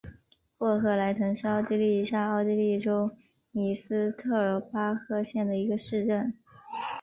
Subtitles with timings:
[0.57, 3.11] 霍赫莱滕是奥地利下奥地利州
[3.51, 6.35] 米斯特尔巴赫县的一个市镇。